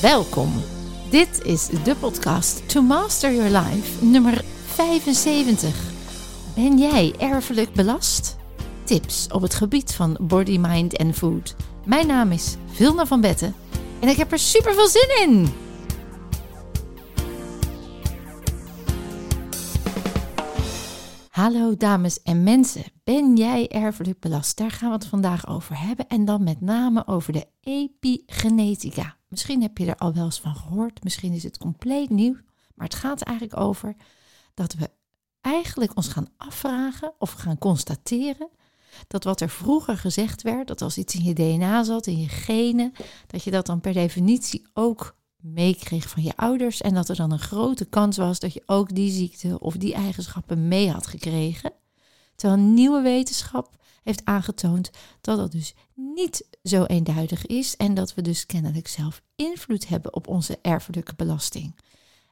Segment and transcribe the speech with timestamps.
[0.00, 0.52] Welkom.
[1.10, 5.76] Dit is de podcast To Master Your Life nummer 75.
[6.54, 8.36] Ben jij erfelijk belast?
[8.84, 11.54] Tips op het gebied van body, mind en food.
[11.84, 13.54] Mijn naam is Vilna van Betten
[14.00, 15.52] en ik heb er super veel zin in.
[21.40, 24.56] Hallo dames en mensen, ben jij erfelijk belast?
[24.56, 29.16] Daar gaan we het vandaag over hebben en dan met name over de epigenetica.
[29.28, 32.36] Misschien heb je er al wel eens van gehoord, misschien is het compleet nieuw,
[32.74, 33.96] maar het gaat eigenlijk over
[34.54, 34.90] dat we
[35.40, 38.48] eigenlijk ons gaan afvragen of gaan constateren
[39.06, 42.28] dat wat er vroeger gezegd werd, dat als iets in je DNA zat, in je
[42.28, 42.92] genen,
[43.26, 47.32] dat je dat dan per definitie ook meekreeg van je ouders en dat er dan
[47.32, 51.72] een grote kans was dat je ook die ziekte of die eigenschappen mee had gekregen.
[52.34, 54.90] Terwijl nieuwe wetenschap heeft aangetoond
[55.20, 60.14] dat dat dus niet zo eenduidig is en dat we dus kennelijk zelf invloed hebben
[60.14, 61.74] op onze erfelijke belasting.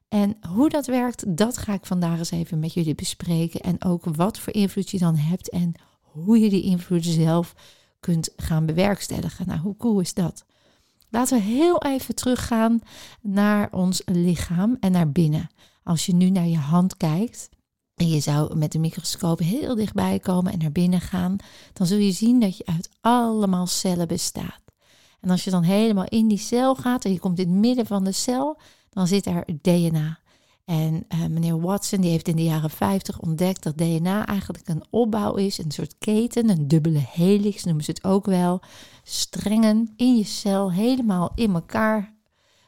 [0.08, 4.04] En hoe dat werkt, dat ga ik vandaag eens even met jullie bespreken en ook
[4.04, 7.54] wat voor invloed je dan hebt en hoe je die invloed zelf
[8.00, 9.46] kunt gaan bewerkstelligen.
[9.46, 10.44] Nou, hoe cool is dat?
[11.10, 12.80] Laten we heel even teruggaan
[13.20, 15.48] naar ons lichaam en naar binnen.
[15.82, 17.48] Als je nu naar je hand kijkt
[17.94, 21.36] en je zou met de microscoop heel dichtbij komen en naar binnen gaan,
[21.72, 24.60] dan zul je zien dat je uit allemaal cellen bestaat.
[25.20, 27.86] En als je dan helemaal in die cel gaat en je komt in het midden
[27.86, 30.18] van de cel, dan zit er DNA.
[30.68, 34.84] En uh, meneer Watson die heeft in de jaren 50 ontdekt dat DNA eigenlijk een
[34.90, 38.60] opbouw is, een soort keten, een dubbele helix noemen ze het ook wel.
[39.02, 42.14] Strengen in je cel helemaal in elkaar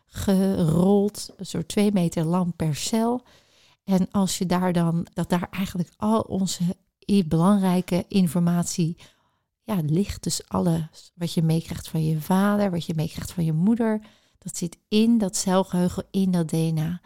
[0.06, 3.23] gerold, een soort twee meter lang per cel.
[3.84, 6.62] En als je daar dan, dat daar eigenlijk al onze
[7.27, 8.97] belangrijke informatie
[9.65, 10.23] ja, ligt.
[10.23, 14.01] Dus alles wat je meekrijgt van je vader, wat je meekrijgt van je moeder,
[14.39, 17.00] dat zit in dat celgeheugen, in dat DNA.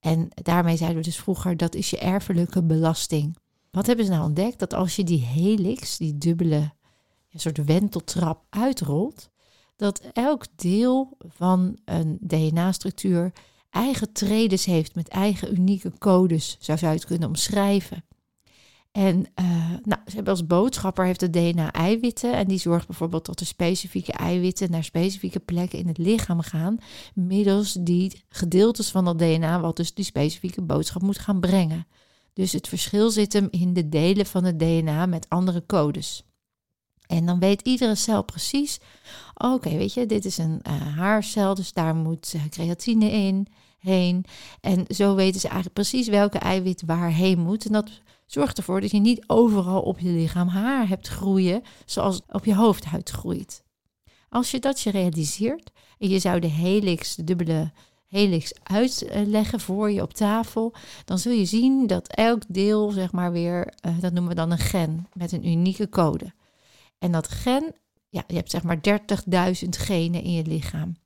[0.00, 3.36] En daarmee zeiden we dus vroeger, dat is je erfelijke belasting.
[3.70, 4.58] Wat hebben ze nou ontdekt?
[4.58, 6.70] Dat als je die helix, die dubbele
[7.40, 9.30] soort wenteltrap uitrolt,
[9.76, 13.32] dat elk deel van een DNA-structuur
[13.70, 18.04] eigen tredes heeft met eigen unieke codes, zou je het kunnen omschrijven.
[18.98, 19.46] En uh,
[19.84, 23.44] nou, ze hebben als boodschapper heeft het DNA eiwitten en die zorgt bijvoorbeeld dat de
[23.44, 26.78] specifieke eiwitten naar specifieke plekken in het lichaam gaan,
[27.14, 31.86] middels die gedeeltes van dat DNA wat dus die specifieke boodschap moet gaan brengen.
[32.32, 36.24] Dus het verschil zit hem in de delen van het DNA met andere codes.
[37.06, 38.80] En dan weet iedere cel precies,
[39.34, 43.46] oké, weet je, dit is een uh, haarcel, dus daar moet uh, creatine in,
[43.78, 44.24] heen.
[44.60, 47.64] En zo weten ze eigenlijk precies welke eiwit waarheen moet.
[47.64, 47.90] En dat
[48.28, 52.54] Zorg ervoor dat je niet overal op je lichaam haar hebt groeien zoals op je
[52.54, 53.62] hoofdhuid groeit.
[54.28, 57.72] Als je dat je realiseert en je zou de helix, de dubbele
[58.06, 60.74] helix uitleggen voor je op tafel,
[61.04, 64.50] dan zul je zien dat elk deel, zeg maar weer, uh, dat noemen we dan
[64.50, 66.32] een gen met een unieke code.
[66.98, 67.74] En dat gen,
[68.08, 68.78] ja, je hebt zeg maar
[69.62, 70.96] 30.000 genen in je lichaam.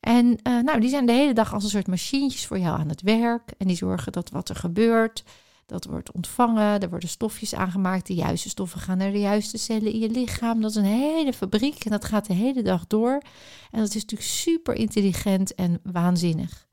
[0.00, 2.88] En uh, nou, die zijn de hele dag als een soort machientjes voor jou aan
[2.88, 3.52] het werk.
[3.58, 5.24] En die zorgen dat wat er gebeurt,
[5.66, 9.92] dat wordt ontvangen, er worden stofjes aangemaakt, de juiste stoffen gaan naar de juiste cellen
[9.92, 10.60] in je lichaam.
[10.60, 13.22] Dat is een hele fabriek en dat gaat de hele dag door.
[13.70, 16.66] En dat is natuurlijk super intelligent en waanzinnig.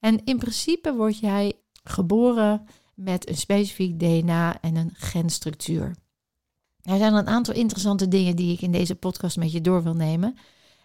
[0.00, 1.52] En in principe word jij
[1.84, 2.64] geboren
[2.94, 5.96] met een specifiek DNA en een genstructuur.
[6.82, 9.94] Er zijn een aantal interessante dingen die ik in deze podcast met je door wil
[9.94, 10.36] nemen.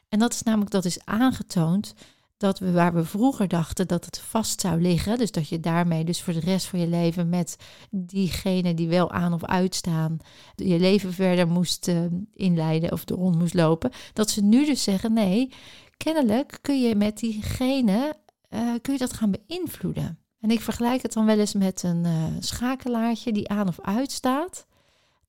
[0.09, 1.93] En dat is namelijk dat is aangetoond
[2.39, 6.03] dat we waar we vroeger dachten dat het vast zou liggen, dus dat je daarmee
[6.03, 7.57] dus voor de rest van je leven met
[7.89, 10.17] diegenen die wel aan of uitstaan,
[10.55, 14.83] je leven verder moest uh, inleiden of de rond moest lopen, dat ze nu dus
[14.83, 15.53] zeggen nee,
[15.97, 18.17] kennelijk kun je met diegenen
[18.49, 20.19] uh, kun je dat gaan beïnvloeden.
[20.39, 24.67] En ik vergelijk het dan wel eens met een uh, schakelaartje die aan of uitstaat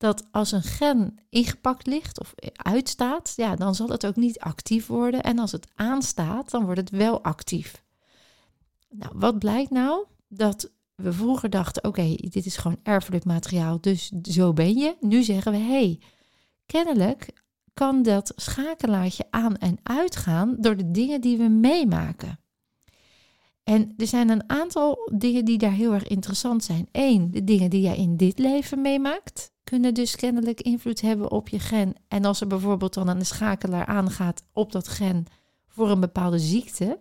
[0.01, 4.87] dat als een gen ingepakt ligt of uitstaat, ja, dan zal het ook niet actief
[4.87, 5.23] worden.
[5.23, 7.85] En als het aanstaat, dan wordt het wel actief.
[8.91, 10.05] Nou, wat blijkt nou?
[10.29, 14.97] Dat we vroeger dachten, oké, dit is gewoon erfelijk materiaal, dus zo ben je.
[15.01, 16.01] Nu zeggen we, hé, hey,
[16.67, 17.33] kennelijk
[17.75, 22.41] kan dat schakelaartje aan en uitgaan door de dingen die we meemaken.
[23.63, 26.89] En er zijn een aantal dingen die daar heel erg interessant zijn.
[26.93, 31.49] Eén, de dingen die jij in dit leven meemaakt kunnen dus kennelijk invloed hebben op
[31.49, 31.95] je gen.
[32.09, 35.27] En als er bijvoorbeeld dan een schakelaar aangaat op dat gen
[35.69, 36.99] voor een bepaalde ziekte,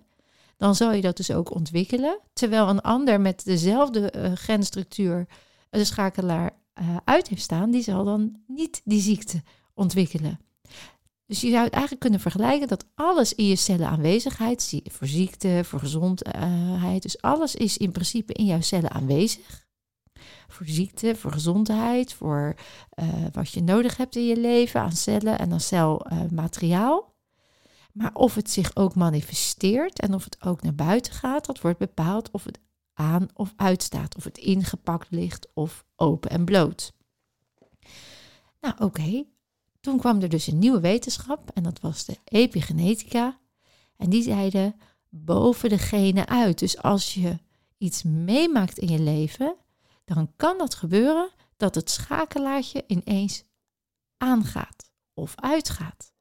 [0.58, 2.20] dan zal je dat dus ook ontwikkelen.
[2.34, 5.28] Terwijl een ander met dezelfde uh, genstructuur
[5.70, 6.52] de schakelaar
[6.82, 9.44] uh, uit heeft staan, die zal dan niet die ziekte
[9.74, 10.40] ontwikkelen.
[11.26, 15.62] Dus je zou het eigenlijk kunnen vergelijken dat alles in je cellen aanwezigheid, voor ziekte,
[15.64, 19.68] voor gezondheid, dus alles is in principe in jouw cellen aanwezig.
[20.50, 22.56] Voor ziekte, voor gezondheid, voor
[23.00, 27.14] uh, wat je nodig hebt in je leven aan cellen en aan celmateriaal.
[27.94, 31.78] maar of het zich ook manifesteert en of het ook naar buiten gaat, dat wordt
[31.78, 32.60] bepaald of het
[32.94, 36.94] aan of uitstaat, of het ingepakt ligt of open en bloot.
[38.62, 39.26] Nou oké,
[39.80, 43.40] toen kwam er dus een nieuwe wetenschap en dat was de epigenetica.
[43.98, 44.76] En die zeiden
[45.10, 46.60] boven de genen uit.
[46.60, 47.38] Dus als je
[47.78, 49.56] iets meemaakt in je leven,
[50.16, 53.44] dan kan dat gebeuren dat het schakelaartje ineens
[54.18, 56.12] aangaat of uitgaat.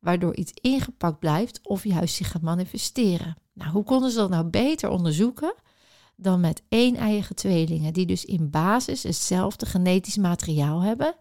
[0.00, 3.36] Waardoor iets ingepakt blijft of juist zich gaat manifesteren.
[3.52, 5.54] Nou, hoe konden ze dat nou beter onderzoeken
[6.16, 11.14] dan met één-eiige tweelingen, die dus in basis hetzelfde genetisch materiaal hebben?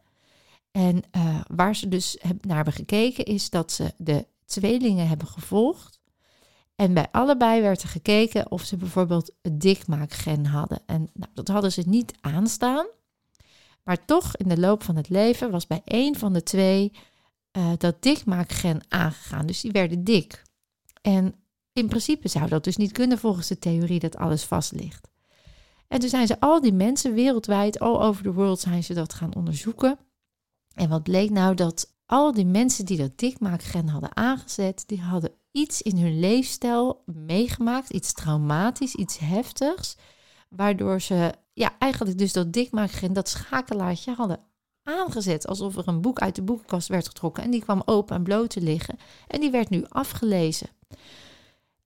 [0.71, 5.98] En uh, waar ze dus naar hebben gekeken is dat ze de tweelingen hebben gevolgd.
[6.79, 10.79] En bij allebei werd er gekeken of ze bijvoorbeeld het dikmaakgen hadden.
[10.85, 12.85] En nou, dat hadden ze niet aanstaan.
[13.83, 16.91] Maar toch in de loop van het leven was bij één van de twee
[17.57, 19.45] uh, dat dikmaakgen aangegaan.
[19.45, 20.43] Dus die werden dik.
[21.01, 21.35] En
[21.73, 25.07] in principe zou dat dus niet kunnen volgens de theorie dat alles vast ligt.
[25.87, 29.13] En toen zijn ze al die mensen wereldwijd, all over the world, zijn ze dat
[29.13, 29.99] gaan onderzoeken.
[30.73, 35.31] En wat bleek nou dat al die mensen die dat dikmaakgen hadden aangezet, die hadden
[35.51, 39.95] iets in hun leefstijl meegemaakt, iets traumatisch, iets heftigs,
[40.49, 44.39] waardoor ze ja, eigenlijk dus dat dikmaakgen, dat schakelaartje hadden
[44.83, 48.23] aangezet, alsof er een boek uit de boekenkast werd getrokken en die kwam open en
[48.23, 48.97] bloot te liggen
[49.27, 50.69] en die werd nu afgelezen.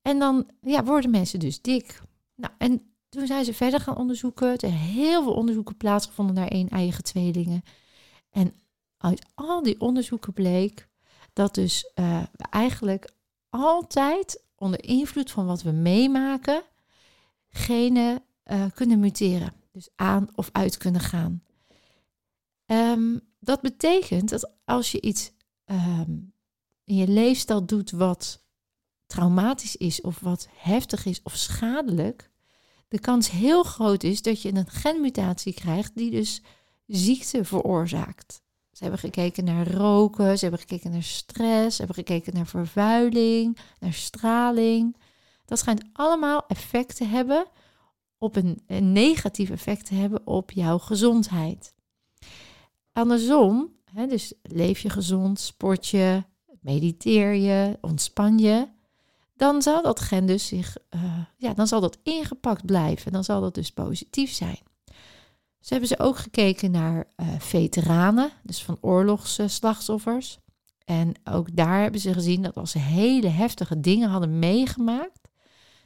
[0.02, 2.02] En dan ja, worden mensen dus dik.
[2.36, 4.52] Nou, en toen zijn ze verder gaan onderzoeken.
[4.52, 7.62] Er zijn heel veel onderzoeken plaatsgevonden naar één eigen tweelingen.
[8.30, 8.54] En
[8.98, 10.88] uit al die onderzoeken bleek
[11.34, 13.13] dat dus we eigenlijk
[13.54, 16.64] altijd onder invloed van wat we meemaken,
[17.50, 19.54] genen uh, kunnen muteren.
[19.72, 21.44] Dus aan of uit kunnen gaan.
[22.66, 25.32] Um, dat betekent dat als je iets
[25.66, 26.34] um,
[26.84, 28.44] in je leefstijl doet wat
[29.06, 32.30] traumatisch is of wat heftig is of schadelijk,
[32.88, 36.42] de kans heel groot is dat je een genmutatie krijgt die dus
[36.88, 38.42] ziekte veroorzaakt.
[38.74, 43.58] Ze hebben gekeken naar roken, ze hebben gekeken naar stress, ze hebben gekeken naar vervuiling,
[43.80, 44.98] naar straling.
[45.46, 47.46] Dat schijnt allemaal effect te hebben
[48.18, 48.62] op een,
[48.94, 51.74] negatief effect te hebben op jouw gezondheid.
[52.92, 56.24] Andersom, hè, dus leef je gezond, sport je,
[56.62, 58.68] mediteer je, ontspan je,
[59.36, 63.12] dan zal dat gen dus zich, uh, ja, dan zal dat ingepakt blijven.
[63.12, 64.60] Dan zal dat dus positief zijn.
[65.64, 70.38] Ze hebben ze ook gekeken naar uh, veteranen, dus van oorlogsslachtoffers.
[70.86, 75.30] En ook daar hebben ze gezien dat als ze hele heftige dingen hadden meegemaakt,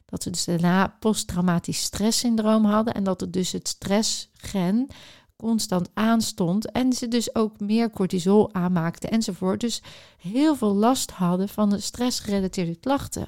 [0.06, 4.88] dat ze dus daarna posttraumatisch stresssyndroom hadden en dat het dus het stressgen
[5.35, 9.59] constant aanstond en ze dus ook meer cortisol aanmaakten enzovoort.
[9.59, 9.81] Dus
[10.18, 13.27] heel veel last hadden van de stressgerelateerde klachten.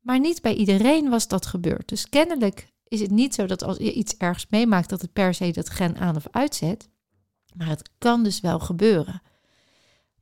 [0.00, 1.88] Maar niet bij iedereen was dat gebeurd.
[1.88, 5.34] Dus kennelijk is het niet zo dat als je iets ergens meemaakt dat het per
[5.34, 6.88] se dat gen aan of uitzet.
[7.54, 9.22] Maar het kan dus wel gebeuren.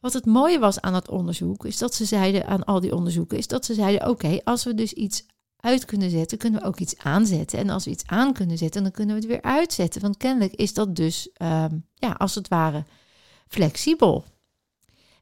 [0.01, 3.39] Wat het mooie was aan het onderzoek, is dat ze zeiden aan al die onderzoeken,
[3.39, 5.27] is dat ze zeiden: oké, als we dus iets
[5.57, 7.59] uit kunnen zetten, kunnen we ook iets aanzetten.
[7.59, 10.01] En als we iets aan kunnen zetten, dan kunnen we het weer uitzetten.
[10.01, 12.85] Want kennelijk is dat dus, um, ja, als het ware,
[13.47, 14.25] flexibel.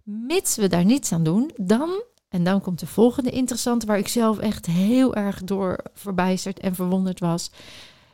[0.02, 2.02] Mits we daar niets aan doen, dan
[2.37, 6.75] en dan komt de volgende interessante, waar ik zelf echt heel erg door verbijsterd en
[6.75, 7.50] verwonderd was.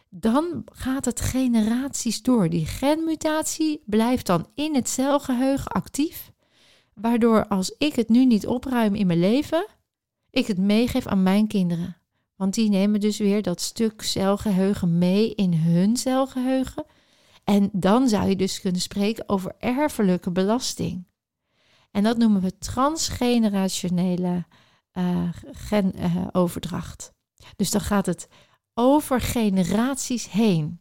[0.08, 2.48] Dan gaat het generaties door.
[2.48, 6.32] Die genmutatie blijft dan in het celgeheugen actief.
[6.94, 9.66] Waardoor als ik het nu niet opruim in mijn leven,
[10.30, 11.96] ik het meegeef aan mijn kinderen.
[12.36, 16.84] Want die nemen dus weer dat stuk celgeheugen mee in hun celgeheugen.
[17.44, 21.04] En dan zou je dus kunnen spreken over erfelijke belasting.
[21.92, 24.44] En dat noemen we transgenerationele
[24.92, 27.12] uh, genoverdracht.
[27.56, 28.28] dus dan gaat het
[28.74, 30.80] over generaties heen.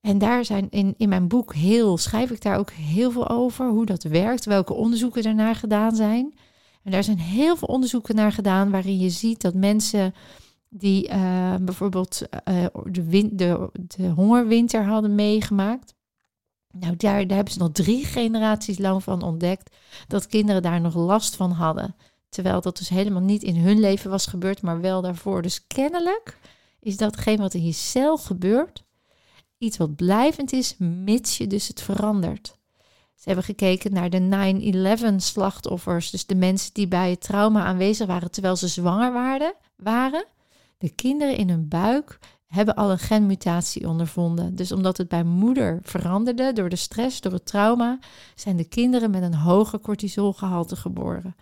[0.00, 3.68] En daar zijn in, in mijn boek heel, schrijf ik daar ook heel veel over,
[3.68, 6.34] hoe dat werkt, welke onderzoeken daarnaar gedaan zijn.
[6.82, 10.14] En daar zijn heel veel onderzoeken naar gedaan waarin je ziet dat mensen
[10.68, 12.22] die uh, bijvoorbeeld
[12.84, 15.94] de, de, de hongerwinter hadden meegemaakt,
[16.72, 19.76] nou, daar, hebben ze nog drie generaties lang van ontdekt
[20.08, 21.96] dat kinderen daar nog last van hadden.
[22.28, 25.42] Terwijl dat dus helemaal niet in hun leven was gebeurd, maar wel daarvoor.
[25.42, 26.38] Dus kennelijk
[26.80, 28.84] is datgene wat in je cel gebeurt
[29.60, 32.58] iets wat blijvend is, mits je dus het verandert.
[33.14, 38.06] Ze hebben gekeken naar de 9-11 slachtoffers, dus de mensen die bij het trauma aanwezig
[38.06, 39.12] waren terwijl ze zwanger
[39.76, 40.24] waren.
[40.78, 42.18] De kinderen in hun buik
[42.50, 44.54] hebben al een genmutatie ondervonden.
[44.54, 47.98] Dus omdat het bij moeder veranderde door de stress, door het trauma,
[48.34, 51.36] zijn de kinderen met een hoger cortisolgehalte geboren.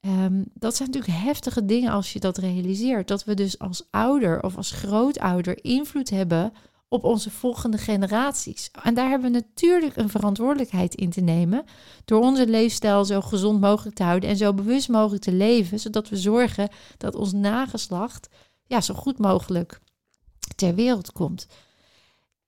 [0.00, 3.08] Um, dat zijn natuurlijk heftige dingen als je dat realiseert.
[3.08, 6.52] Dat we dus als ouder of als grootouder invloed hebben
[6.88, 8.70] op onze volgende generaties.
[8.82, 11.64] En daar hebben we natuurlijk een verantwoordelijkheid in te nemen
[12.04, 16.08] door onze leefstijl zo gezond mogelijk te houden en zo bewust mogelijk te leven, zodat
[16.08, 18.28] we zorgen dat ons nageslacht
[18.66, 19.80] ja, zo goed mogelijk
[20.58, 21.46] ter wereld komt.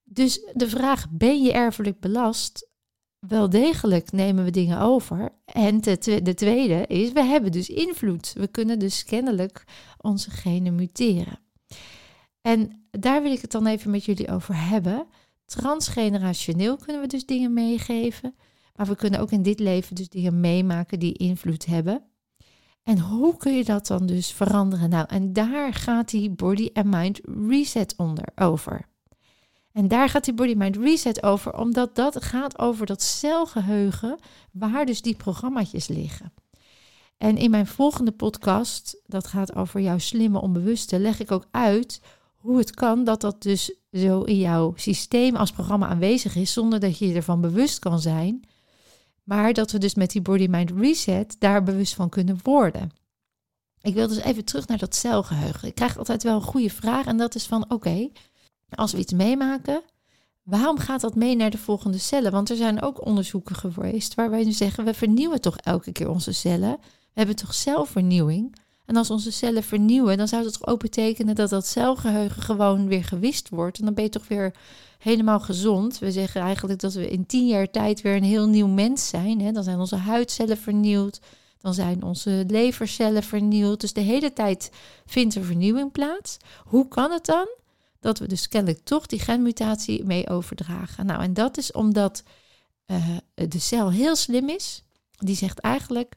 [0.04, 2.68] Dus de vraag: ben je erfelijk belast?
[3.18, 5.32] Wel degelijk nemen we dingen over.
[5.44, 8.32] En de tweede is: we hebben dus invloed.
[8.32, 9.64] We kunnen dus kennelijk
[9.98, 11.38] onze genen muteren.
[12.40, 15.06] En daar wil ik het dan even met jullie over hebben.
[15.44, 18.34] Transgenerationeel kunnen we dus dingen meegeven.
[18.74, 22.09] Maar we kunnen ook in dit leven dus dingen meemaken die invloed hebben.
[22.82, 24.90] En hoe kun je dat dan dus veranderen?
[24.90, 28.88] Nou, en daar gaat die Body and Mind Reset onder over.
[29.72, 34.18] En daar gaat die Body Mind Reset over, omdat dat gaat over dat celgeheugen
[34.52, 36.32] waar dus die programmaatjes liggen.
[37.16, 42.00] En in mijn volgende podcast, dat gaat over jouw slimme onbewuste, leg ik ook uit
[42.34, 46.80] hoe het kan dat dat dus zo in jouw systeem als programma aanwezig is, zonder
[46.80, 48.44] dat je je ervan bewust kan zijn.
[49.30, 52.90] Maar dat we dus met die body mind reset daar bewust van kunnen worden.
[53.80, 55.68] Ik wil dus even terug naar dat celgeheugen.
[55.68, 58.08] Ik krijg altijd wel een goede vraag en dat is van oké,
[58.74, 59.82] als we iets meemaken,
[60.42, 62.32] waarom gaat dat mee naar de volgende cellen?
[62.32, 66.32] Want er zijn ook onderzoeken geweest waarbij ze zeggen we vernieuwen toch elke keer onze
[66.32, 66.76] cellen.
[66.80, 68.56] We hebben toch zelfvernieuwing.
[68.86, 72.86] En als onze cellen vernieuwen, dan zou dat toch ook betekenen dat dat celgeheugen gewoon
[72.86, 73.78] weer gewist wordt.
[73.78, 74.54] En dan ben je toch weer
[75.00, 75.98] helemaal gezond.
[75.98, 79.40] We zeggen eigenlijk dat we in tien jaar tijd weer een heel nieuw mens zijn.
[79.40, 79.52] Hè?
[79.52, 81.20] Dan zijn onze huidcellen vernieuwd.
[81.60, 83.80] Dan zijn onze levercellen vernieuwd.
[83.80, 84.70] Dus de hele tijd
[85.06, 86.36] vindt er vernieuwing plaats.
[86.64, 87.48] Hoe kan het dan
[88.00, 91.06] dat we dus kennelijk toch die genmutatie mee overdragen?
[91.06, 92.22] Nou, en dat is omdat
[92.86, 94.84] uh, de cel heel slim is.
[95.16, 96.14] Die zegt eigenlijk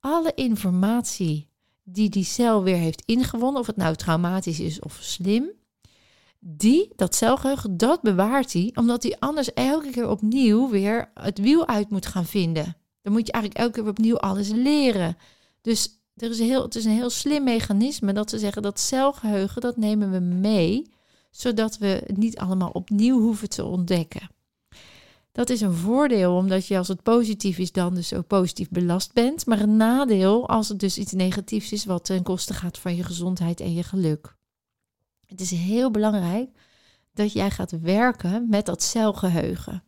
[0.00, 1.48] alle informatie
[1.82, 5.50] die die cel weer heeft ingewonnen, of het nou traumatisch is of slim,
[6.40, 11.66] die, dat celgeheugen, dat bewaart hij, omdat hij anders elke keer opnieuw weer het wiel
[11.66, 12.76] uit moet gaan vinden.
[13.02, 15.16] Dan moet je eigenlijk elke keer opnieuw alles leren.
[15.60, 19.60] Dus er is heel, het is een heel slim mechanisme dat ze zeggen dat celgeheugen,
[19.60, 20.92] dat nemen we mee,
[21.30, 24.30] zodat we het niet allemaal opnieuw hoeven te ontdekken.
[25.32, 29.12] Dat is een voordeel omdat je als het positief is dan dus ook positief belast
[29.12, 29.46] bent.
[29.46, 33.02] Maar een nadeel als het dus iets negatiefs is wat ten koste gaat van je
[33.02, 34.38] gezondheid en je geluk.
[35.30, 36.50] Het is heel belangrijk
[37.12, 39.82] dat jij gaat werken met dat celgeheugen.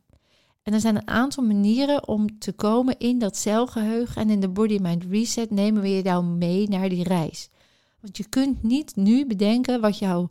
[0.63, 4.23] En er zijn een aantal manieren om te komen in dat celgeheugen.
[4.23, 7.49] En in de Body Mind Reset nemen we je nou mee naar die reis.
[8.01, 10.29] Want je kunt niet nu bedenken wat jouw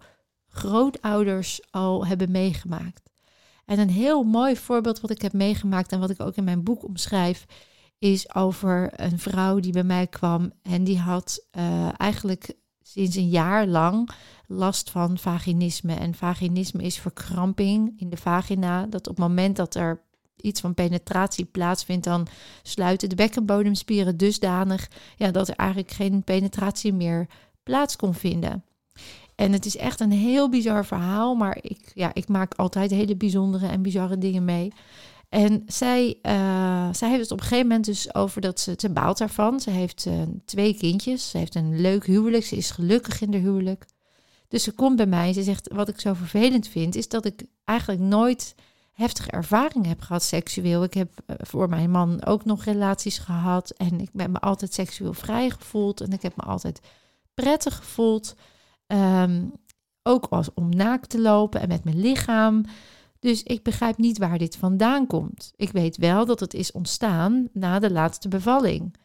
[0.47, 3.09] grootouders al hebben meegemaakt.
[3.65, 6.63] En een heel mooi voorbeeld wat ik heb meegemaakt en wat ik ook in mijn
[6.63, 7.45] boek omschrijf,
[7.99, 13.29] is over een vrouw die bij mij kwam en die had uh, eigenlijk sinds een
[13.29, 14.09] jaar lang
[14.47, 15.93] last van vaginisme.
[15.93, 18.85] En vaginisme is verkramping in de vagina.
[18.85, 20.01] Dat op het moment dat er
[20.35, 22.27] iets van penetratie plaatsvindt, dan
[22.63, 27.27] sluiten de bekkenbodemspieren dusdanig ja, dat er eigenlijk geen penetratie meer
[27.63, 28.63] plaats kon vinden.
[29.35, 33.15] En het is echt een heel bizar verhaal, maar ik, ja, ik maak altijd hele
[33.15, 34.73] bijzondere en bizarre dingen mee.
[35.31, 38.89] En zij, uh, zij heeft het op een gegeven moment dus over dat ze, ze
[38.89, 39.59] baalt daarvan.
[39.59, 43.37] Ze heeft uh, twee kindjes, ze heeft een leuk huwelijk, ze is gelukkig in de
[43.37, 43.85] huwelijk.
[44.47, 47.25] Dus ze komt bij mij en ze zegt, wat ik zo vervelend vind, is dat
[47.25, 48.55] ik eigenlijk nooit
[48.91, 50.83] heftige ervaring heb gehad seksueel.
[50.83, 54.73] Ik heb uh, voor mijn man ook nog relaties gehad en ik ben me altijd
[54.73, 56.79] seksueel vrij gevoeld en ik heb me altijd
[57.33, 58.35] prettig gevoeld.
[58.87, 59.51] Um,
[60.03, 62.65] ook als om naakt te lopen en met mijn lichaam.
[63.21, 65.53] Dus ik begrijp niet waar dit vandaan komt.
[65.55, 68.95] Ik weet wel dat het is ontstaan na de laatste bevalling.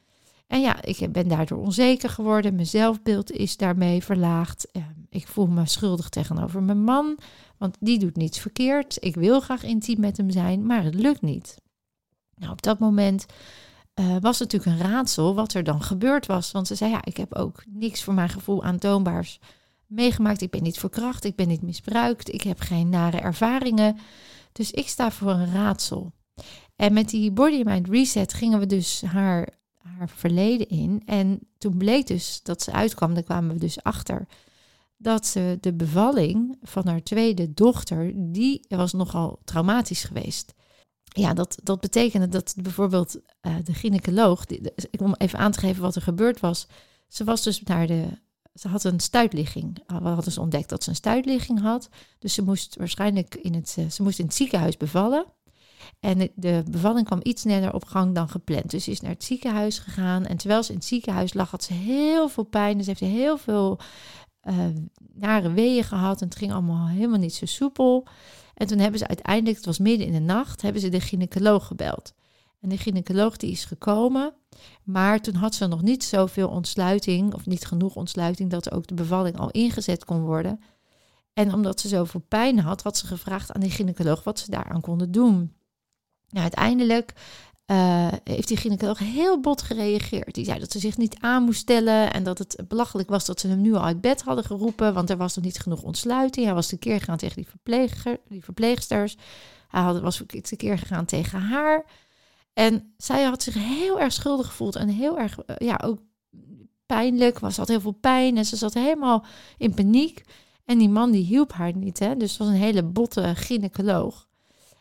[0.46, 2.54] En ja, ik ben daardoor onzeker geworden.
[2.54, 4.70] Mijn zelfbeeld is daarmee verlaagd.
[4.72, 7.18] Ehm, ik voel me schuldig tegenover mijn man,
[7.56, 8.96] want die doet niets verkeerd.
[9.00, 11.60] Ik wil graag intiem met hem zijn, maar het lukt niet.
[12.34, 13.26] Nou, op dat moment
[13.94, 16.52] uh, was het natuurlijk een raadsel wat er dan gebeurd was.
[16.52, 19.38] Want ze zei, ja, ik heb ook niks voor mijn gevoel aantoonbaars
[19.86, 20.42] meegemaakt.
[20.42, 23.98] Ik ben niet verkracht, ik ben niet misbruikt, ik heb geen nare ervaringen.
[24.52, 26.12] Dus ik sta voor een raadsel.
[26.76, 29.48] En met die Body Mind Reset gingen we dus haar,
[29.82, 31.02] haar verleden in.
[31.06, 34.26] En toen bleek dus dat ze uitkwam, daar kwamen we dus achter,
[34.96, 40.54] dat ze de bevalling van haar tweede dochter, die was nogal traumatisch geweest.
[41.04, 44.44] ja, dat, dat betekende dat bijvoorbeeld uh, de gynaecoloog,
[44.98, 46.66] om even aan te geven wat er gebeurd was.
[47.08, 48.06] Ze was dus naar de,
[48.56, 49.82] ze had een stuitligging.
[49.86, 51.88] We hadden ze ontdekt dat ze een stuitligging had.
[52.18, 55.26] Dus ze moest waarschijnlijk in het, ze moest in het ziekenhuis bevallen.
[56.00, 58.70] En de bevalling kwam iets sneller op gang dan gepland.
[58.70, 60.26] Dus ze is naar het ziekenhuis gegaan.
[60.26, 62.76] En terwijl ze in het ziekenhuis lag, had ze heel veel pijn.
[62.76, 63.78] Dus ze heeft heel veel
[64.42, 64.54] uh,
[65.14, 66.20] nare weeën gehad.
[66.20, 68.06] En het ging allemaal helemaal niet zo soepel.
[68.54, 71.66] En toen hebben ze uiteindelijk, het was midden in de nacht, hebben ze de gynaecoloog
[71.66, 72.14] gebeld.
[72.66, 74.34] En de gynaecoloog die is gekomen,
[74.82, 78.94] maar toen had ze nog niet zoveel ontsluiting, of niet genoeg ontsluiting, dat ook de
[78.94, 80.60] bevalling al ingezet kon worden.
[81.32, 84.80] En omdat ze zoveel pijn had, had ze gevraagd aan de gynaecoloog wat ze daaraan
[84.80, 85.54] konden doen.
[86.28, 87.12] Nou, uiteindelijk
[87.66, 90.34] uh, heeft die gynaecoloog heel bot gereageerd.
[90.34, 93.40] Die zei dat ze zich niet aan moest stellen en dat het belachelijk was dat
[93.40, 96.46] ze hem nu al uit bed hadden geroepen, want er was nog niet genoeg ontsluiting.
[96.46, 99.16] Hij was de keer gegaan tegen die, verpleger, die verpleegsters.
[99.68, 101.84] Hij had, was de keer gegaan tegen haar.
[102.56, 105.98] En zij had zich heel erg schuldig gevoeld en heel erg, uh, ja, ook
[106.86, 107.38] pijnlijk.
[107.38, 109.24] Was, had heel veel pijn en ze zat helemaal
[109.58, 110.24] in paniek.
[110.64, 112.16] En die man die hielp haar niet, hè.
[112.16, 114.28] Dus was een hele botte gynaecoloog.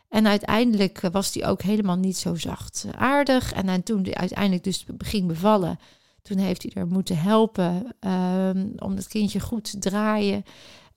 [0.08, 3.52] En uiteindelijk eh, was die ook helemaal niet zo zacht eh, aardig.
[3.52, 5.78] En toen hij uiteindelijk dus ging bevallen,
[6.22, 10.44] toen heeft hij er moeten helpen um, om het kindje goed te draaien.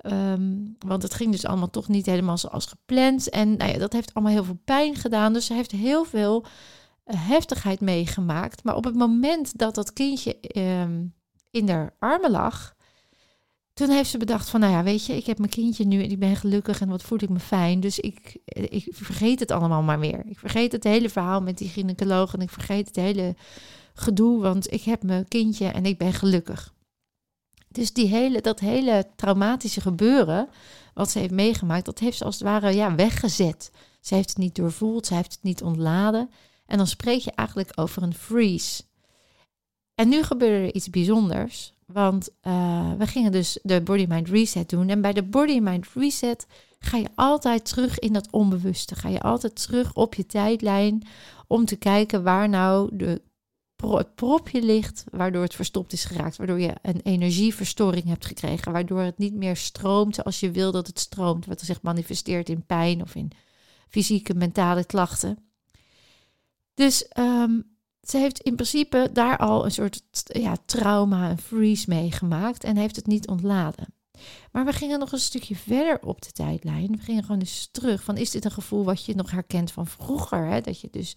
[0.05, 3.29] Um, want het ging dus allemaal toch niet helemaal zoals gepland.
[3.29, 5.33] En nou ja, dat heeft allemaal heel veel pijn gedaan.
[5.33, 6.45] Dus ze heeft heel veel
[7.05, 8.63] uh, heftigheid meegemaakt.
[8.63, 11.13] Maar op het moment dat dat kindje um,
[11.51, 12.75] in haar armen lag,
[13.73, 16.11] toen heeft ze bedacht van, nou ja, weet je, ik heb mijn kindje nu en
[16.11, 17.79] ik ben gelukkig en wat voel ik me fijn.
[17.79, 20.25] Dus ik, ik vergeet het allemaal maar weer.
[20.25, 23.35] Ik vergeet het hele verhaal met die gynaecoloog en ik vergeet het hele
[23.93, 26.73] gedoe, want ik heb mijn kindje en ik ben gelukkig.
[27.69, 30.49] Dus die hele, dat hele traumatische gebeuren,
[30.93, 33.71] wat ze heeft meegemaakt, dat heeft ze als het ware ja, weggezet.
[34.01, 36.29] Ze heeft het niet doorvoeld, ze heeft het niet ontladen.
[36.65, 38.83] En dan spreek je eigenlijk over een freeze.
[39.95, 41.73] En nu gebeurde er iets bijzonders.
[41.85, 44.89] Want uh, we gingen dus de Body Mind Reset doen.
[44.89, 46.47] En bij de Body Mind Reset
[46.79, 48.95] ga je altijd terug in dat onbewuste.
[48.95, 51.07] Ga je altijd terug op je tijdlijn
[51.47, 53.21] om te kijken waar nou de
[53.81, 59.01] het propje ligt, waardoor het verstopt is geraakt, waardoor je een energieverstoring hebt gekregen, waardoor
[59.01, 63.01] het niet meer stroomt zoals je wil dat het stroomt, wat zich manifesteert in pijn
[63.01, 63.31] of in
[63.89, 65.37] fysieke, mentale klachten.
[66.73, 72.63] Dus um, ze heeft in principe daar al een soort ja, trauma, een freeze meegemaakt
[72.63, 73.93] en heeft het niet ontladen.
[74.51, 76.91] Maar we gingen nog een stukje verder op de tijdlijn.
[76.91, 79.87] We gingen gewoon eens terug van is dit een gevoel wat je nog herkent van
[79.87, 80.45] vroeger?
[80.45, 80.61] Hè?
[80.61, 81.15] Dat je dus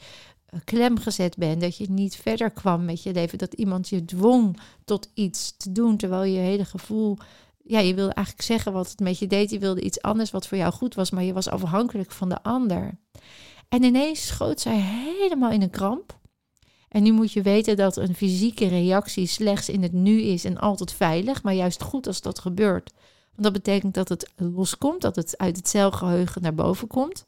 [0.65, 4.59] klem gezet bent, dat je niet verder kwam met je leven, dat iemand je dwong
[4.85, 7.19] tot iets te doen, terwijl je hele gevoel,
[7.65, 10.47] ja, je wilde eigenlijk zeggen wat het met je deed, je wilde iets anders wat
[10.47, 12.99] voor jou goed was, maar je was afhankelijk van de ander.
[13.69, 16.21] En ineens schoot zij helemaal in een kramp.
[16.89, 20.59] En nu moet je weten dat een fysieke reactie slechts in het nu is en
[20.59, 22.93] altijd veilig, maar juist goed als dat gebeurt.
[23.31, 27.27] Want dat betekent dat het loskomt, dat het uit het celgeheugen naar boven komt.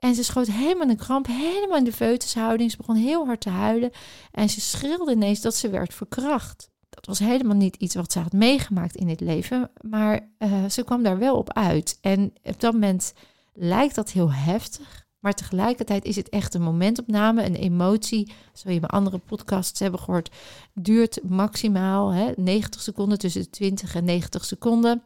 [0.00, 2.70] En ze schoot helemaal de kramp, helemaal in de feutushouding.
[2.70, 3.90] Ze begon heel hard te huilen
[4.32, 6.70] en ze schreeuwde ineens dat ze werd verkracht.
[6.90, 10.84] Dat was helemaal niet iets wat ze had meegemaakt in het leven, maar uh, ze
[10.84, 11.98] kwam daar wel op uit.
[12.00, 13.12] En op dat moment
[13.54, 15.08] lijkt dat heel heftig.
[15.18, 18.32] Maar tegelijkertijd is het echt een momentopname, een emotie.
[18.52, 20.30] Zoals je bij andere podcasts hebben gehoord,
[20.74, 25.02] duurt maximaal hè, 90 seconden, tussen de 20 en 90 seconden.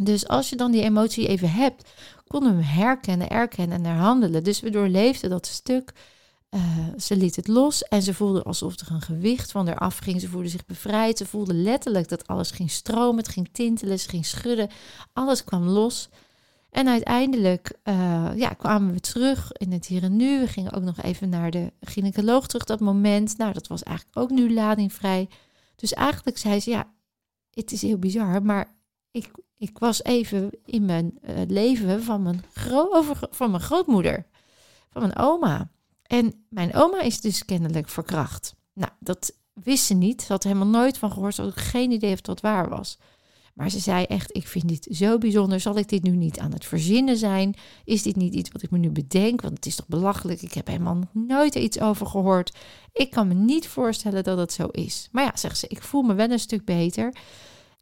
[0.00, 1.90] Dus als je dan die emotie even hebt,
[2.26, 4.44] we hem herkennen, erkennen en herhandelen.
[4.44, 5.92] Dus we doorleefden dat stuk.
[6.50, 6.60] Uh,
[6.98, 10.20] ze liet het los en ze voelde alsof er een gewicht van haar afging.
[10.20, 11.18] Ze voelde zich bevrijd.
[11.18, 14.68] Ze voelde letterlijk dat alles ging stromen, het ging tintelen, ze ging schudden.
[15.12, 16.08] Alles kwam los.
[16.70, 20.40] En uiteindelijk uh, ja, kwamen we terug in het hier en nu.
[20.40, 23.36] We gingen ook nog even naar de gynaecoloog terug dat moment.
[23.36, 25.28] Nou, dat was eigenlijk ook nu ladingvrij.
[25.76, 26.92] Dus eigenlijk zei ze, ja,
[27.50, 28.74] het is heel bizar, maar
[29.10, 29.30] ik,
[29.60, 34.26] ik was even in mijn uh, leven van mijn, over, van mijn grootmoeder,
[34.90, 35.70] van mijn oma.
[36.02, 38.54] En mijn oma is dus kennelijk verkracht.
[38.72, 40.22] Nou, dat wist ze niet.
[40.22, 41.34] Ze had helemaal nooit van gehoord.
[41.34, 42.98] Ze had ook geen idee of dat waar was.
[43.54, 45.60] Maar ze zei echt, ik vind dit zo bijzonder.
[45.60, 47.54] Zal ik dit nu niet aan het verzinnen zijn?
[47.84, 49.40] Is dit niet iets wat ik me nu bedenk?
[49.40, 50.42] Want het is toch belachelijk?
[50.42, 52.56] Ik heb helemaal nog nooit iets over gehoord.
[52.92, 55.08] Ik kan me niet voorstellen dat het zo is.
[55.12, 57.12] Maar ja, zegt ze, ik voel me wel een stuk beter.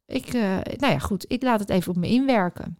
[0.08, 0.42] Ik, uh,
[0.76, 2.78] nou ja, goed, ik laat het even op me inwerken.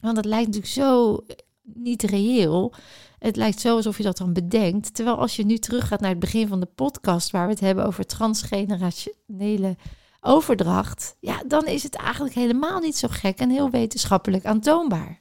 [0.00, 1.24] Want het lijkt natuurlijk zo
[1.62, 2.74] niet reëel.
[3.18, 4.94] Het lijkt zo alsof je dat dan bedenkt.
[4.94, 7.86] Terwijl als je nu teruggaat naar het begin van de podcast, waar we het hebben
[7.86, 9.76] over transgenerationele
[10.20, 15.20] overdracht, ja, dan is het eigenlijk helemaal niet zo gek en heel wetenschappelijk aantoonbaar.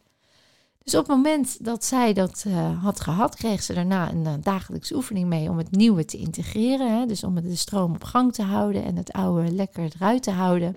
[0.84, 4.96] Dus op het moment dat zij dat uh, had gehad, kreeg ze daarna een dagelijkse
[4.96, 7.00] oefening mee om het nieuwe te integreren.
[7.00, 7.06] Hè?
[7.06, 10.76] Dus om de stroom op gang te houden en het oude lekker eruit te houden.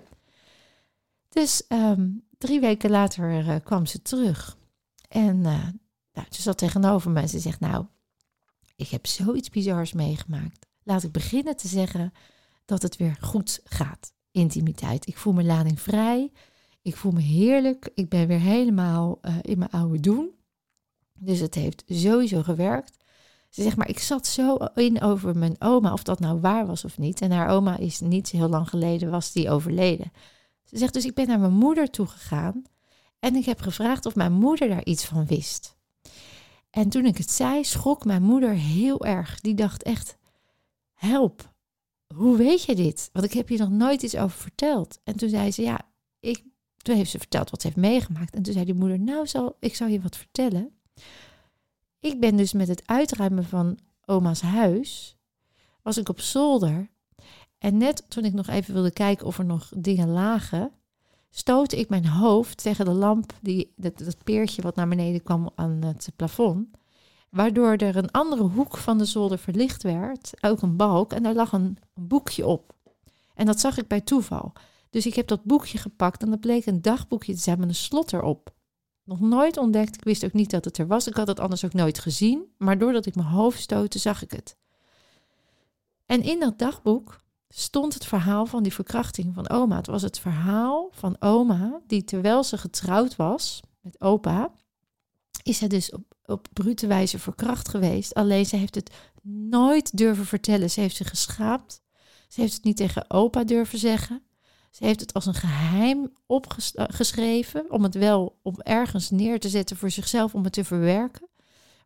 [1.31, 4.57] Dus um, drie weken later uh, kwam ze terug.
[5.07, 5.73] En nou,
[6.29, 7.85] ze zat tegenover me en ze zegt, nou,
[8.75, 10.67] ik heb zoiets bizars meegemaakt.
[10.83, 12.13] Laat ik beginnen te zeggen
[12.65, 14.13] dat het weer goed gaat.
[14.31, 15.07] Intimiteit.
[15.07, 16.31] Ik voel me lading vrij.
[16.81, 17.89] Ik voel me heerlijk.
[17.93, 20.31] Ik ben weer helemaal uh, in mijn oude doen.
[21.13, 22.97] Dus het heeft sowieso gewerkt.
[23.49, 26.85] Ze zegt maar, ik zat zo in over mijn oma, of dat nou waar was
[26.85, 27.21] of niet.
[27.21, 30.11] En haar oma is niet heel lang geleden, was die overleden.
[30.71, 32.63] Ze zegt dus, ik ben naar mijn moeder toegegaan.
[33.19, 35.75] En ik heb gevraagd of mijn moeder daar iets van wist.
[36.69, 39.39] En toen ik het zei, schrok mijn moeder heel erg.
[39.39, 40.17] Die dacht echt,
[40.93, 41.53] help,
[42.15, 43.09] hoe weet je dit?
[43.13, 44.99] Want ik heb je nog nooit iets over verteld.
[45.03, 45.81] En toen zei ze, ja,
[46.19, 46.43] ik,
[46.77, 48.35] toen heeft ze verteld wat ze heeft meegemaakt.
[48.35, 50.79] En toen zei die moeder, nou, zal, ik zal je wat vertellen.
[51.99, 55.17] Ik ben dus met het uitruimen van oma's huis,
[55.81, 56.89] was ik op zolder.
[57.61, 60.71] En net toen ik nog even wilde kijken of er nog dingen lagen,
[61.29, 65.49] stootte ik mijn hoofd tegen de lamp, die, dat, dat peertje wat naar beneden kwam
[65.55, 66.67] aan het plafond.
[67.29, 71.33] Waardoor er een andere hoek van de zolder verlicht werd, ook een balk, en daar
[71.33, 72.73] lag een, een boekje op.
[73.33, 74.53] En dat zag ik bij toeval.
[74.89, 77.75] Dus ik heb dat boekje gepakt en dat bleek een dagboekje te zijn met een
[77.75, 78.53] slot erop.
[79.03, 81.07] Nog nooit ontdekt, ik wist ook niet dat het er was.
[81.07, 84.31] Ik had het anders ook nooit gezien, maar doordat ik mijn hoofd stootte, zag ik
[84.31, 84.57] het.
[86.05, 87.19] En in dat dagboek
[87.53, 89.75] stond het verhaal van die verkrachting van oma.
[89.75, 94.51] Het was het verhaal van oma, die terwijl ze getrouwd was met opa,
[95.43, 98.13] is zij dus op, op brute wijze verkracht geweest.
[98.13, 98.91] Alleen ze heeft het
[99.49, 100.69] nooit durven vertellen.
[100.69, 101.81] Ze heeft zich geschaamd.
[102.27, 104.23] Ze heeft het niet tegen opa durven zeggen.
[104.71, 109.77] Ze heeft het als een geheim opgeschreven om het wel op ergens neer te zetten
[109.77, 111.27] voor zichzelf om het te verwerken.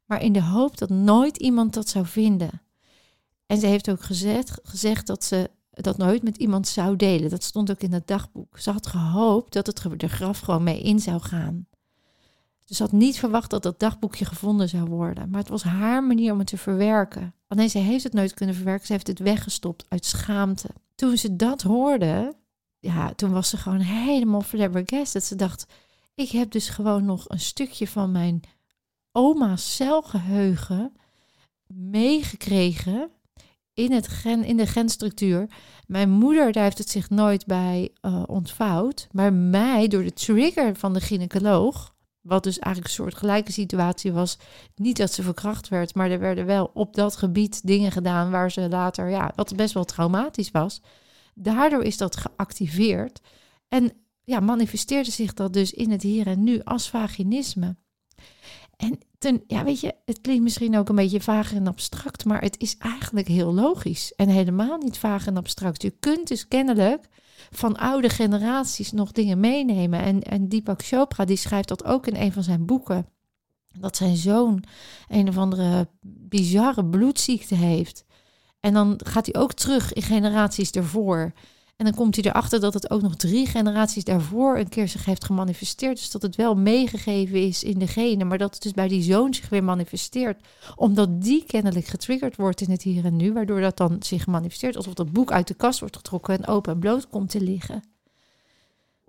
[0.06, 2.62] Maar in de hoop dat nooit iemand dat zou vinden.
[3.46, 7.30] En ze heeft ook gezegd, gezegd dat ze dat nooit met iemand zou delen.
[7.30, 8.60] Dat stond ook in het dagboek.
[8.60, 11.68] Ze had gehoopt dat het de graf gewoon mee in zou gaan.
[12.66, 15.30] Dus ze had niet verwacht dat dat dagboekje gevonden zou worden.
[15.30, 17.34] Maar het was haar manier om het te verwerken.
[17.48, 18.86] Alleen ze heeft het nooit kunnen verwerken.
[18.86, 20.70] Ze heeft het weggestopt uit schaamte.
[20.96, 22.36] Toen ze dat hoorde,
[22.80, 25.24] ja, toen was ze gewoon helemaal flabbergasted.
[25.24, 25.66] Ze dacht,
[26.16, 28.42] ik heb dus gewoon nog een stukje van mijn
[29.12, 30.94] oma's celgeheugen
[31.68, 33.10] meegekregen
[33.76, 35.48] in, het gen, in de genstructuur.
[35.88, 39.08] Mijn moeder, daar heeft het zich nooit bij uh, ontvouwd.
[39.12, 44.12] Maar mij, door de trigger van de gynaecoloog, wat dus eigenlijk een soort gelijke situatie
[44.12, 44.38] was.
[44.76, 48.52] Niet dat ze verkracht werd, maar er werden wel op dat gebied dingen gedaan waar
[48.52, 50.82] ze later, ja, wat best wel traumatisch was.
[51.34, 53.22] Daardoor is dat geactiveerd.
[53.68, 53.92] En
[54.24, 57.76] ja, manifesteerde zich dat dus in het hier en nu als vaginisme.
[58.78, 62.42] En ten, ja, weet je, het klinkt misschien ook een beetje vaag en abstract, maar
[62.42, 65.82] het is eigenlijk heel logisch en helemaal niet vaag en abstract.
[65.82, 67.08] Je kunt dus kennelijk
[67.52, 70.02] van oude generaties nog dingen meenemen.
[70.02, 73.08] En, en Deepak Chopra die schrijft dat ook in een van zijn boeken.
[73.80, 74.64] Dat zijn zoon
[75.08, 78.06] een of andere bizarre bloedziekte heeft.
[78.60, 81.34] En dan gaat hij ook terug in generaties ervoor.
[81.76, 85.06] En dan komt hij erachter dat het ook nog drie generaties daarvoor een keer zich
[85.06, 85.98] heeft gemanifesteerd.
[85.98, 89.04] Dus dat het wel meegegeven is in de genen, maar dat het dus bij die
[89.04, 90.42] zoon zich weer manifesteert.
[90.76, 94.76] Omdat die kennelijk getriggerd wordt in het hier en nu, waardoor dat dan zich manifesteert.
[94.76, 97.84] Alsof dat boek uit de kast wordt getrokken en open en bloot komt te liggen.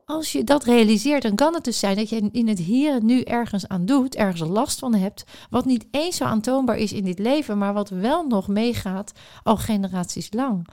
[0.04, 3.06] Als je dat realiseert, dan kan het dus zijn dat je in het hier en
[3.06, 7.04] nu ergens aan doet, ergens last van hebt, wat niet eens zo aantoonbaar is in
[7.04, 10.66] dit leven, maar wat wel nog meegaat al generaties lang.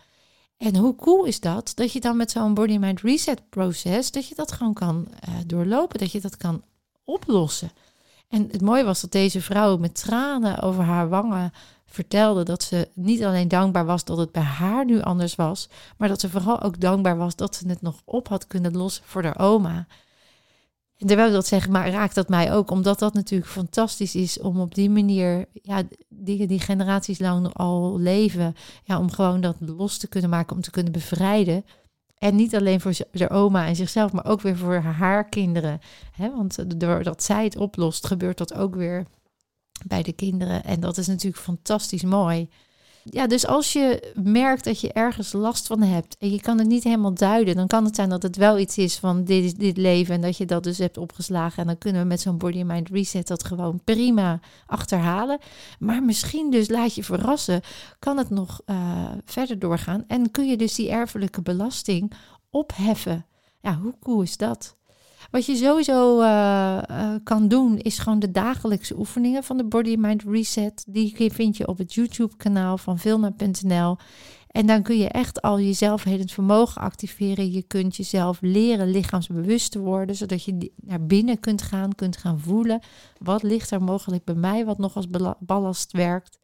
[0.63, 1.71] En hoe cool is dat?
[1.75, 5.35] Dat je dan met zo'n body mind reset proces, dat je dat gewoon kan uh,
[5.45, 6.63] doorlopen, dat je dat kan
[7.03, 7.71] oplossen.
[8.27, 11.51] En het mooie was dat deze vrouw met tranen over haar wangen
[11.85, 16.07] vertelde dat ze niet alleen dankbaar was dat het bij haar nu anders was, maar
[16.07, 19.23] dat ze vooral ook dankbaar was dat ze het nog op had kunnen lossen voor
[19.23, 19.87] haar oma.
[21.05, 24.75] Terwijl dat zeg, maar raakt dat mij ook, omdat dat natuurlijk fantastisch is om op
[24.75, 30.07] die manier, ja, dingen die generaties lang al leven, ja, om gewoon dat los te
[30.07, 31.65] kunnen maken, om te kunnen bevrijden.
[32.17, 35.79] En niet alleen voor de oma en zichzelf, maar ook weer voor haar kinderen.
[36.11, 36.35] Hè?
[36.35, 39.05] Want doordat zij het oplost, gebeurt dat ook weer
[39.85, 40.63] bij de kinderen.
[40.63, 42.49] En dat is natuurlijk fantastisch mooi.
[43.03, 46.67] Ja, dus als je merkt dat je ergens last van hebt en je kan het
[46.67, 49.77] niet helemaal duiden, dan kan het zijn dat het wel iets is van dit dit
[49.77, 51.57] leven en dat je dat dus hebt opgeslagen.
[51.57, 55.39] En dan kunnen we met zo'n body mind reset dat gewoon prima achterhalen.
[55.79, 57.61] Maar misschien dus laat je verrassen,
[57.99, 62.11] kan het nog uh, verder doorgaan en kun je dus die erfelijke belasting
[62.49, 63.25] opheffen.
[63.59, 64.75] Ja, hoe cool is dat?
[65.31, 69.95] Wat je sowieso uh, uh, kan doen, is gewoon de dagelijkse oefeningen van de Body
[69.99, 70.83] Mind Reset.
[70.87, 73.97] Die vind je op het YouTube-kanaal van Vilna.nl.
[74.47, 77.51] En dan kun je echt al je zelfhelend vermogen activeren.
[77.51, 82.39] Je kunt jezelf leren lichaamsbewust te worden, zodat je naar binnen kunt gaan, kunt gaan
[82.39, 82.81] voelen.
[83.17, 85.07] Wat ligt er mogelijk bij mij, wat nog als
[85.39, 86.39] ballast werkt.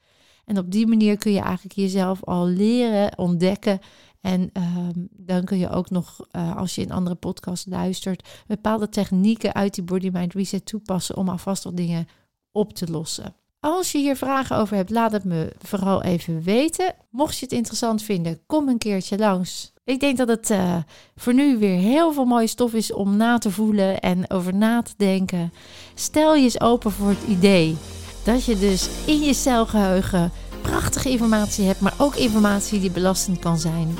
[0.46, 3.80] En op die manier kun je eigenlijk jezelf al leren ontdekken.
[4.22, 8.90] En ehm, dan kun je ook nog, uh, als je in andere podcasts luistert, bepaalde
[8.90, 12.08] technieken uit die Body Mind Reset toepassen om alvast al dingen
[12.52, 13.36] op te lossen.
[13.60, 16.96] Als je hier vragen over hebt, laat het me vooral even weten.
[17.10, 19.74] Mocht je het interessant vinden, kom een keertje langs.
[19.84, 20.76] Ik denk dat het uh,
[21.16, 24.82] voor nu weer heel veel mooie stof is om na te voelen en over na
[24.82, 25.54] te denken.
[25.94, 27.78] Stel je eens open voor het idee
[28.24, 33.60] dat je dus in je celgeheugen prachtige informatie hebt, maar ook informatie die belastend kan
[33.60, 33.98] zijn.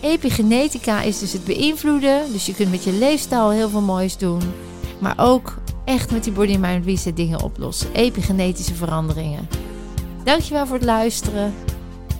[0.00, 4.42] Epigenetica is dus het beïnvloeden, dus je kunt met je leefstijl heel veel moois doen,
[5.00, 9.48] maar ook echt met die body mind reset dingen oplossen, epigenetische veranderingen.
[10.24, 11.54] Dankjewel voor het luisteren.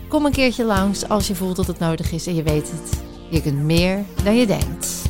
[0.08, 3.00] Kom een keertje langs als je voelt dat het nodig is en je weet het.
[3.30, 5.08] Je kunt meer dan je denkt.